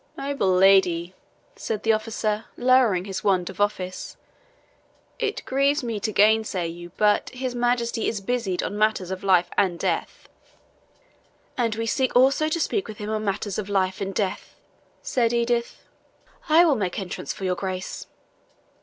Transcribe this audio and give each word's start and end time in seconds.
"Noble 0.17 0.51
lady," 0.51 1.13
said 1.55 1.83
the 1.83 1.93
officer, 1.93 2.45
lowering 2.57 3.05
his 3.05 3.23
wand 3.23 3.51
of 3.51 3.61
office, 3.61 4.17
"it 5.19 5.45
grieves 5.45 5.83
me 5.83 5.99
to 5.99 6.11
gainsay 6.11 6.65
you, 6.65 6.91
but 6.97 7.29
his 7.29 7.53
Majesty 7.53 8.07
is 8.07 8.19
busied 8.19 8.63
on 8.63 8.79
matters 8.79 9.11
of 9.11 9.23
life 9.23 9.51
and 9.59 9.77
death." 9.77 10.27
"And 11.55 11.75
we 11.75 11.85
seek 11.85 12.15
also 12.15 12.49
to 12.49 12.59
speak 12.59 12.87
with 12.87 12.97
him 12.97 13.11
on 13.11 13.23
matters 13.23 13.59
of 13.59 13.69
life 13.69 14.01
and 14.01 14.11
death," 14.15 14.55
said 15.03 15.33
Edith. 15.33 15.83
"I 16.49 16.65
will 16.65 16.73
make 16.75 16.97
entrance 16.97 17.31
for 17.31 17.43
your 17.43 17.53
Grace." 17.55 18.07